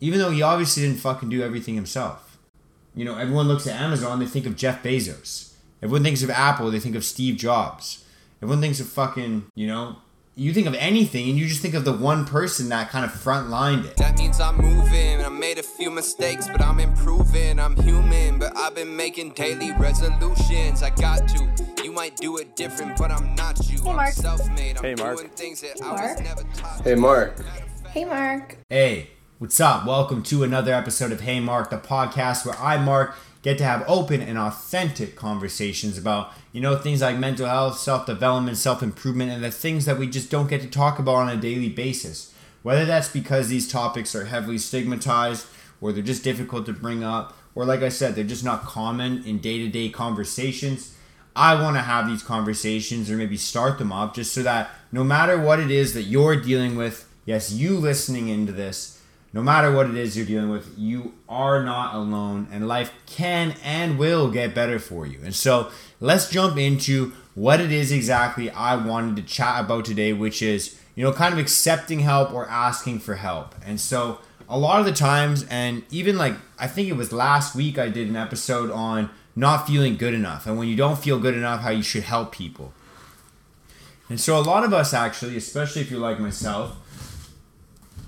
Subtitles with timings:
[0.00, 2.38] Even though he obviously didn't fucking do everything himself.
[2.94, 5.52] You know, everyone looks at Amazon, they think of Jeff Bezos.
[5.82, 8.04] Everyone thinks of Apple, they think of Steve Jobs.
[8.42, 9.96] Everyone thinks of fucking, you know,
[10.36, 13.12] you think of anything and you just think of the one person that kind of
[13.12, 13.96] front lined it.
[13.96, 15.24] That means I'm moving.
[15.24, 17.58] I made a few mistakes, but I'm improving.
[17.58, 20.84] I'm human, but I've been making daily resolutions.
[20.84, 21.82] I got to.
[21.82, 23.78] You might do it different, but I'm not you.
[23.78, 24.06] Hey, Mark.
[24.08, 24.76] I'm self-made.
[24.78, 25.16] I'm Hey, Mark.
[25.18, 26.18] doing things that I Mark.
[26.18, 26.84] was never taught.
[26.84, 27.44] Hey, Mark.
[27.88, 28.56] Hey, Mark.
[28.70, 29.86] Hey, what's up?
[29.86, 33.84] Welcome to another episode of Hey Mark, the podcast where I, Mark, get to have
[33.86, 39.30] open and authentic conversations about, you know, things like mental health, self development, self improvement,
[39.30, 42.34] and the things that we just don't get to talk about on a daily basis.
[42.64, 45.46] Whether that's because these topics are heavily stigmatized,
[45.80, 49.22] or they're just difficult to bring up, or like I said, they're just not common
[49.22, 50.96] in day to day conversations.
[51.36, 55.04] I want to have these conversations or maybe start them up just so that no
[55.04, 58.97] matter what it is that you're dealing with, yes, you listening into this,
[59.32, 63.54] no matter what it is you're dealing with, you are not alone and life can
[63.62, 65.20] and will get better for you.
[65.22, 65.70] And so
[66.00, 70.80] let's jump into what it is exactly I wanted to chat about today, which is,
[70.94, 73.54] you know, kind of accepting help or asking for help.
[73.64, 77.54] And so a lot of the times, and even like I think it was last
[77.54, 81.18] week, I did an episode on not feeling good enough and when you don't feel
[81.18, 82.72] good enough, how you should help people.
[84.08, 86.76] And so a lot of us actually, especially if you're like myself,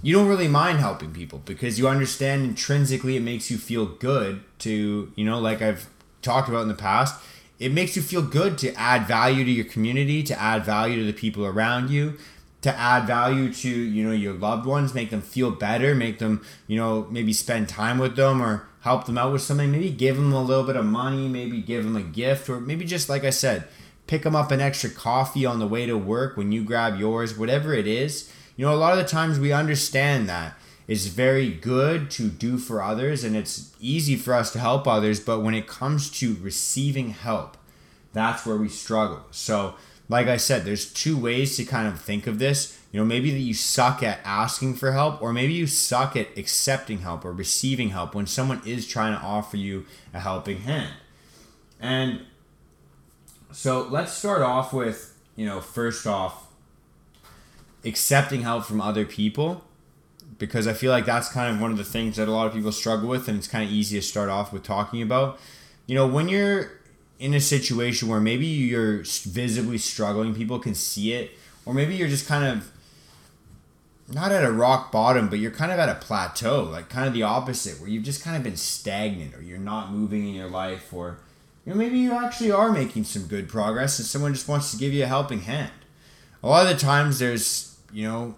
[0.03, 4.43] you don't really mind helping people because you understand intrinsically it makes you feel good
[4.61, 5.89] to, you know, like I've
[6.23, 7.21] talked about in the past,
[7.59, 11.05] it makes you feel good to add value to your community, to add value to
[11.05, 12.17] the people around you,
[12.63, 16.45] to add value to, you know, your loved ones, make them feel better, make them,
[16.67, 20.17] you know, maybe spend time with them or help them out with something, maybe give
[20.17, 23.25] them a little bit of money, maybe give them a gift or maybe just like
[23.25, 23.69] I said,
[24.11, 27.39] pick them up an extra coffee on the way to work when you grab yours,
[27.39, 28.29] whatever it is.
[28.57, 30.55] You know, a lot of the times we understand that
[30.89, 35.21] it's very good to do for others and it's easy for us to help others,
[35.21, 37.57] but when it comes to receiving help,
[38.13, 39.23] that's where we struggle.
[39.31, 39.77] So,
[40.09, 42.81] like I said, there's two ways to kind of think of this.
[42.91, 46.37] You know, maybe that you suck at asking for help, or maybe you suck at
[46.37, 50.95] accepting help or receiving help when someone is trying to offer you a helping hand.
[51.79, 52.23] And
[53.53, 56.47] so let's start off with, you know, first off,
[57.85, 59.65] accepting help from other people
[60.39, 62.55] because I feel like that's kind of one of the things that a lot of
[62.55, 65.39] people struggle with, and it's kind of easy to start off with talking about.
[65.87, 66.81] You know, when you're
[67.19, 71.33] in a situation where maybe you're visibly struggling, people can see it,
[71.67, 72.71] or maybe you're just kind of
[74.09, 77.13] not at a rock bottom, but you're kind of at a plateau, like kind of
[77.13, 80.49] the opposite, where you've just kind of been stagnant, or you're not moving in your
[80.49, 81.19] life, or
[81.65, 84.77] you know, maybe you actually are making some good progress, and someone just wants to
[84.77, 85.73] give you a helping hand.
[86.43, 88.35] A lot of the times, there's you know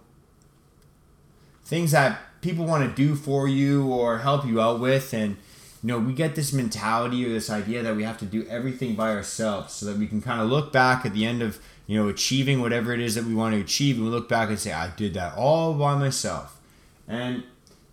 [1.64, 5.36] things that people want to do for you or help you out with and
[5.82, 8.94] you know we get this mentality or this idea that we have to do everything
[8.94, 11.96] by ourselves so that we can kind of look back at the end of you
[11.96, 14.58] know achieving whatever it is that we want to achieve and we look back and
[14.58, 16.60] say i did that all by myself
[17.08, 17.44] and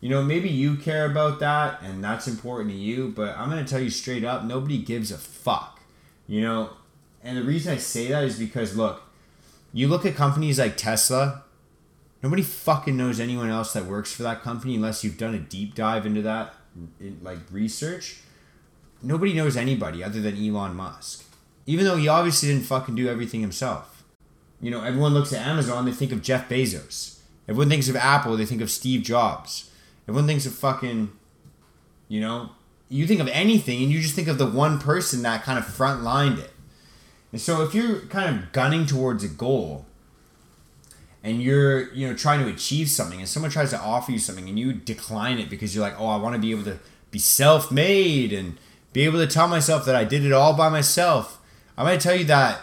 [0.02, 3.64] you know maybe you care about that and that's important to you but i'm going
[3.64, 5.82] to tell you straight up nobody gives a fuck
[6.28, 6.70] you know
[7.24, 9.04] and the reason i say that is because look
[9.74, 11.44] you look at companies like tesla
[12.22, 15.74] Nobody fucking knows anyone else that works for that company unless you've done a deep
[15.74, 16.54] dive into that,
[17.00, 18.18] in, like research.
[19.02, 21.24] Nobody knows anybody other than Elon Musk,
[21.66, 24.04] even though he obviously didn't fucking do everything himself.
[24.59, 27.20] You know, everyone looks at Amazon, they think of Jeff Bezos.
[27.48, 29.72] Everyone thinks of Apple, they think of Steve Jobs.
[30.08, 31.12] Everyone thinks of fucking,
[32.08, 32.52] you know,
[32.90, 35.66] you think of anything and you just think of the one person that kind of
[35.66, 36.52] front lined it.
[37.32, 39.86] And so if you're kind of gunning towards a goal,
[41.24, 44.48] and you're you know trying to achieve something and someone tries to offer you something
[44.48, 46.80] and you decline it because you're like oh i want to be able to
[47.12, 48.58] be self-made and
[48.94, 51.40] be able to tell myself that i did it all by myself
[51.78, 52.62] i'm going to tell you that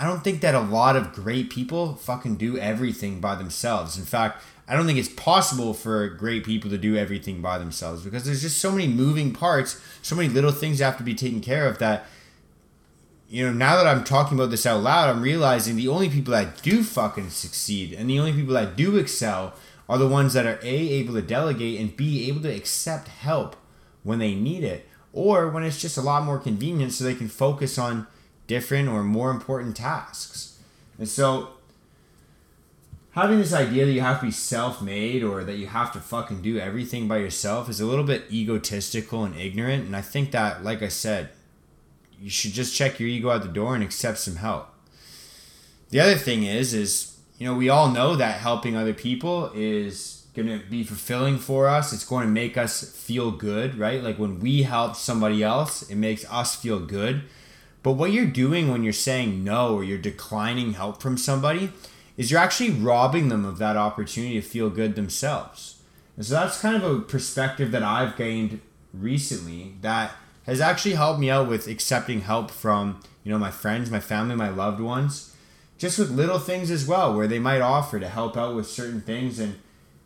[0.00, 3.96] i don't think that a lot of great people fucking do everything by themselves.
[3.98, 8.02] In fact i don't think it's possible for great people to do everything by themselves
[8.02, 11.40] because there's just so many moving parts so many little things have to be taken
[11.40, 12.06] care of that
[13.30, 16.32] you know, now that I'm talking about this out loud, I'm realizing the only people
[16.32, 19.54] that do fucking succeed and the only people that do excel
[19.88, 23.54] are the ones that are A, able to delegate and B, able to accept help
[24.02, 27.28] when they need it or when it's just a lot more convenient so they can
[27.28, 28.08] focus on
[28.50, 30.58] different or more important tasks.
[30.98, 31.50] And so,
[33.12, 36.00] having this idea that you have to be self made or that you have to
[36.00, 39.84] fucking do everything by yourself is a little bit egotistical and ignorant.
[39.84, 41.28] And I think that, like I said,
[42.20, 44.68] you should just check your ego out the door and accept some help.
[45.90, 50.26] The other thing is, is you know, we all know that helping other people is
[50.34, 51.92] going to be fulfilling for us.
[51.92, 54.02] It's going to make us feel good, right?
[54.02, 57.22] Like when we help somebody else, it makes us feel good.
[57.82, 61.72] But what you're doing when you're saying no or you're declining help from somebody
[62.16, 65.80] is you're actually robbing them of that opportunity to feel good themselves.
[66.16, 68.60] And so that's kind of a perspective that I've gained
[68.92, 70.12] recently that
[70.44, 74.36] has actually helped me out with accepting help from, you know, my friends, my family,
[74.36, 75.34] my loved ones,
[75.78, 79.00] just with little things as well where they might offer to help out with certain
[79.00, 79.58] things and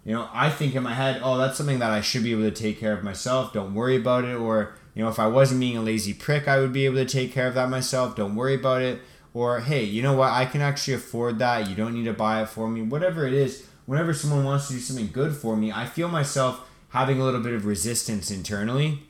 [0.04, 2.42] you know, I think in my head, oh, that's something that I should be able
[2.42, 3.52] to take care of myself.
[3.52, 6.60] Don't worry about it or you know, if I wasn't being a lazy prick, I
[6.60, 8.14] would be able to take care of that myself.
[8.14, 9.00] Don't worry about it.
[9.32, 10.30] Or, hey, you know what?
[10.30, 11.68] I can actually afford that.
[11.68, 12.82] You don't need to buy it for me.
[12.82, 16.60] Whatever it is, whenever someone wants to do something good for me, I feel myself
[16.90, 19.02] having a little bit of resistance internally.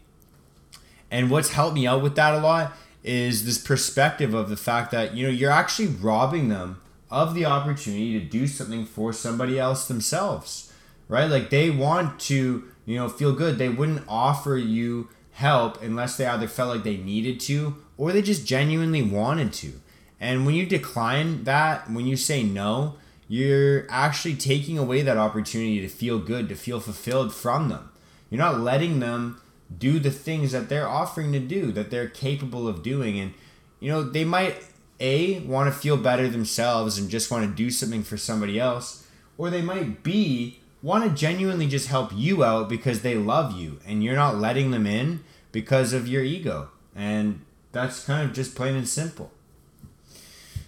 [1.11, 4.91] And what's helped me out with that a lot is this perspective of the fact
[4.93, 6.81] that, you know, you're actually robbing them
[7.11, 10.73] of the opportunity to do something for somebody else themselves,
[11.09, 11.31] right?
[11.31, 13.59] Like they want to, you know, feel good.
[13.59, 18.23] They wouldn't offer you help unless they either felt like they needed to or they
[18.23, 19.73] just genuinely wanted to.
[20.21, 22.97] And when you decline that, when you say no,
[23.29, 27.91] you're actually taking away that opportunity to feel good, to feel fulfilled from them.
[28.31, 29.41] You're not letting them
[29.77, 33.19] do the things that they're offering to do, that they're capable of doing.
[33.19, 33.35] And,
[33.81, 34.62] you know, they might,
[35.01, 39.06] A, want to feel better themselves and just want to do something for somebody else,
[39.37, 43.81] or they might, B, want to genuinely just help you out because they love you
[43.86, 46.69] and you're not letting them in because of your ego.
[46.94, 47.40] And
[47.72, 49.32] that's kind of just plain and simple.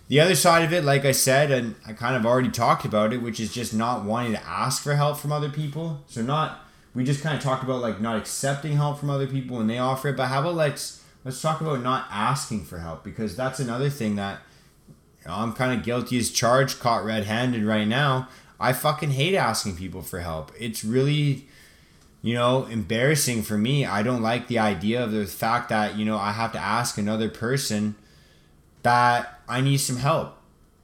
[0.08, 3.12] The other side of it, like I said, and I kind of already talked about
[3.12, 6.00] it, which is just not wanting to ask for help from other people.
[6.06, 6.60] So not
[6.94, 9.76] we just kind of talked about like not accepting help from other people when they
[9.76, 13.60] offer it, but how about let's let's talk about not asking for help because that's
[13.60, 14.40] another thing that
[15.20, 18.28] you know, I'm kind of guilty as charged, caught red-handed right now.
[18.58, 20.53] I fucking hate asking people for help.
[20.58, 21.47] It's really,
[22.23, 23.85] you know, embarrassing for me.
[23.85, 26.97] I don't like the idea of the fact that, you know, I have to ask
[26.97, 27.97] another person
[28.82, 30.38] that I need some help.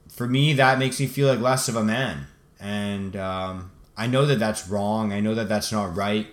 [0.09, 2.27] For me, that makes me feel like less of a man.
[2.59, 5.11] And um, I know that that's wrong.
[5.11, 6.27] I know that that's not right.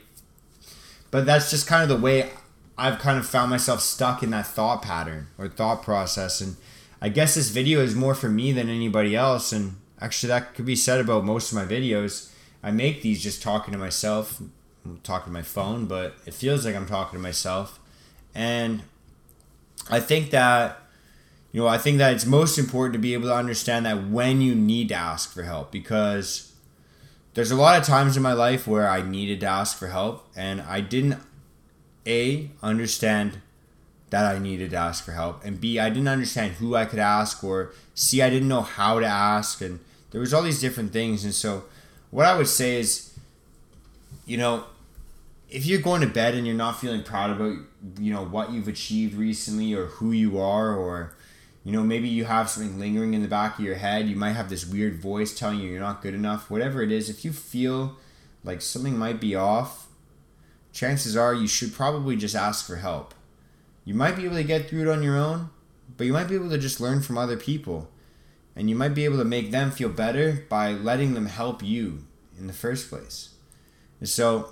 [1.10, 2.30] But that's just kind of the way
[2.76, 6.40] I've kind of found myself stuck in that thought pattern or thought process.
[6.40, 6.56] And
[7.00, 9.52] I guess this video is more for me than anybody else.
[9.52, 12.30] And Actually, that could be said about most of my videos.
[12.62, 14.40] I make these just talking to myself,
[14.84, 17.78] I'm talking to my phone, but it feels like I'm talking to myself.
[18.34, 18.82] And
[19.90, 20.78] I think that,
[21.52, 24.40] you know, I think that it's most important to be able to understand that when
[24.40, 26.52] you need to ask for help because
[27.34, 30.28] there's a lot of times in my life where I needed to ask for help
[30.36, 31.18] and I didn't
[32.06, 33.40] A, understand
[34.10, 36.98] that I needed to ask for help, and B, I didn't understand who I could
[36.98, 39.78] ask, or C, I didn't know how to ask, and
[40.10, 41.64] there was all these different things and so
[42.10, 43.18] what i would say is
[44.26, 44.64] you know
[45.48, 47.56] if you're going to bed and you're not feeling proud about
[47.98, 51.14] you know what you've achieved recently or who you are or
[51.64, 54.32] you know maybe you have something lingering in the back of your head you might
[54.32, 57.32] have this weird voice telling you you're not good enough whatever it is if you
[57.32, 57.96] feel
[58.44, 59.88] like something might be off
[60.72, 63.12] chances are you should probably just ask for help.
[63.84, 65.50] You might be able to get through it on your own
[65.96, 67.90] but you might be able to just learn from other people
[68.60, 72.04] and you might be able to make them feel better by letting them help you
[72.38, 73.30] in the first place.
[74.00, 74.50] And so,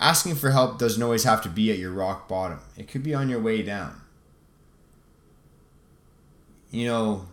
[0.00, 3.12] asking for help doesn't always have to be at your rock bottom, it could be
[3.12, 4.00] on your way down.
[6.70, 7.26] You know,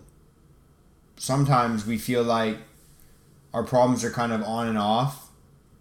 [1.15, 2.57] sometimes we feel like
[3.53, 5.29] our problems are kind of on and off,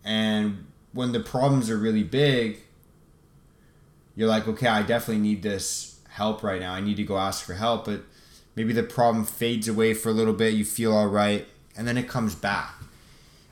[0.04, 2.61] and when the problems are really big,
[4.14, 6.75] you're like, okay, I definitely need this help right now.
[6.75, 7.87] I need to go ask for help.
[7.87, 8.02] But
[8.54, 11.97] maybe the problem fades away for a little bit, you feel all right, and then
[11.97, 12.75] it comes back.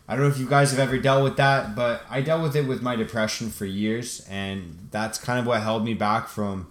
[0.07, 2.57] I don't know if you guys have ever dealt with that, but I dealt with
[2.57, 6.69] it with my depression for years, and that's kind of what held me back from,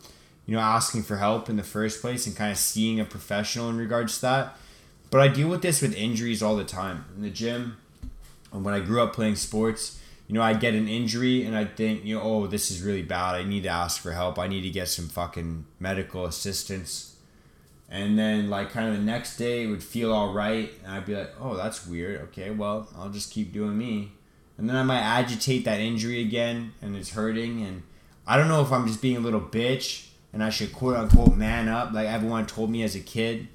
[0.48, 3.70] you know, asking for help in the first place and kind of seeing a professional
[3.70, 4.58] in regards to that.
[5.12, 7.78] But I deal with this with injuries all the time in the gym.
[8.52, 11.78] And when I grew up playing sports, you know, I'd get an injury and I'd
[11.78, 13.36] think, you know, oh, this is really bad.
[13.36, 14.38] I need to ask for help.
[14.40, 17.17] I need to get some fucking medical assistance
[17.90, 21.06] and then like kind of the next day it would feel all right and i'd
[21.06, 22.22] be like oh that's weird.
[22.22, 24.12] Okay well i'll just keep doing me.
[24.58, 27.84] And then i might agitate that injury again and it's hurting and
[28.26, 31.36] i don't know if i'm just being a little bitch and i should quote unquote
[31.36, 33.48] man up like everyone told me as a kid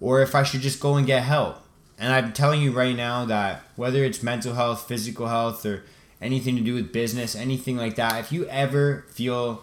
[0.00, 1.60] or if i should just go and get help.
[1.98, 5.84] And i'm telling you right now that whether it's mental health physical health or
[6.20, 9.62] anything to do with business anything like that if you ever feel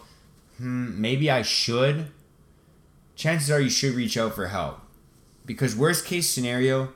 [0.58, 2.08] hmm, maybe i should
[3.14, 4.80] chances are you should reach out for help.
[5.44, 6.92] Because worst case scenario,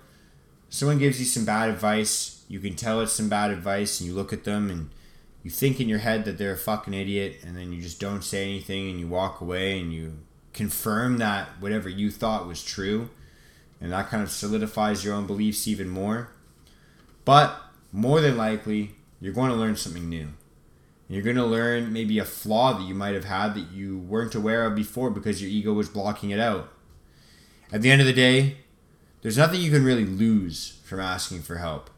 [0.69, 4.15] someone gives you some bad advice, you can tell it's some bad advice and you
[4.15, 4.91] look at them and
[5.43, 8.23] you think in your head that they're a fucking idiot and then you just don't
[8.23, 10.19] say anything and you walk away and you
[10.53, 13.11] confirm that whatever you thought was true
[13.81, 16.31] and that kind of solidifies your own beliefs even more.
[17.25, 17.61] But
[17.93, 20.29] more than likely, you're going to learn something new.
[21.09, 24.35] You're going to learn maybe a flaw that you might have had that you weren't
[24.35, 26.73] aware of before because your ego was blocking it out.
[27.73, 28.59] At the end of the day,
[29.23, 31.91] there's nothing you can really lose from asking for help.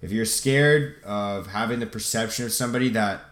[0.00, 3.22] If you're scared of having the perception of somebody that,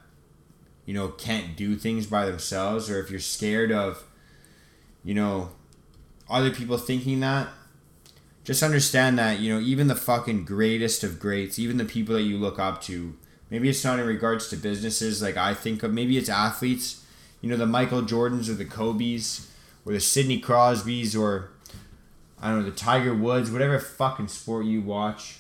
[0.85, 4.05] you know, can't do things by themselves, or if you're scared of,
[5.05, 5.51] you know,
[6.29, 7.49] other people thinking that,
[8.43, 12.23] just understand that, you know, even the fucking greatest of greats, even the people that
[12.23, 13.17] you look up to,
[13.51, 17.05] maybe it's not in regards to businesses like I think of, maybe it's athletes,
[17.41, 19.51] you know, the Michael Jordans or the Kobe's
[19.85, 21.51] or the Sidney Crosby's or
[22.41, 25.39] I don't know, the Tiger Woods, whatever fucking sport you watch,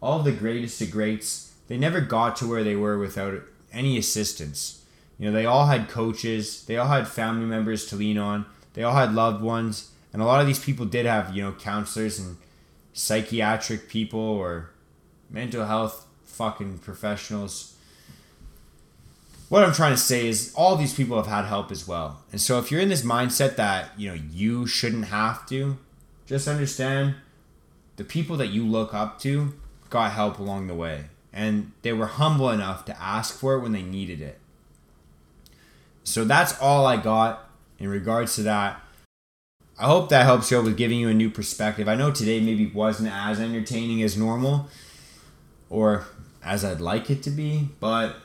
[0.00, 4.84] all the greatest of greats, they never got to where they were without any assistance.
[5.18, 8.84] You know, they all had coaches, they all had family members to lean on, they
[8.84, 12.18] all had loved ones, and a lot of these people did have, you know, counselors
[12.18, 12.36] and
[12.92, 14.70] psychiatric people or
[15.28, 17.74] mental health fucking professionals.
[19.48, 22.22] What I'm trying to say is all these people have had help as well.
[22.30, 25.78] And so if you're in this mindset that, you know, you shouldn't have to,
[26.26, 27.14] just understand
[27.96, 29.54] the people that you look up to
[29.88, 31.06] got help along the way.
[31.32, 34.38] And they were humble enough to ask for it when they needed it.
[36.04, 38.80] So that's all I got in regards to that.
[39.78, 41.88] I hope that helps you with giving you a new perspective.
[41.88, 44.68] I know today maybe wasn't as entertaining as normal
[45.70, 46.06] or
[46.42, 48.16] as I'd like it to be, but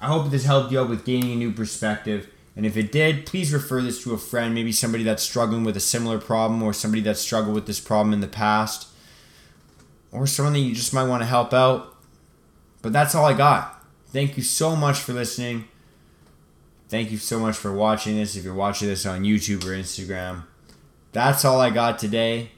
[0.00, 2.28] I hope this helped you out with gaining a new perspective.
[2.56, 5.76] And if it did, please refer this to a friend, maybe somebody that's struggling with
[5.76, 8.88] a similar problem or somebody that's struggled with this problem in the past
[10.12, 11.96] or someone that you just might want to help out.
[12.82, 13.84] But that's all I got.
[14.08, 15.68] Thank you so much for listening.
[16.88, 20.44] Thank you so much for watching this if you're watching this on YouTube or Instagram.
[21.12, 22.50] That's all I got today.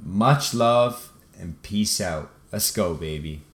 [0.00, 2.30] Much love and peace out.
[2.50, 3.42] Let's go, baby.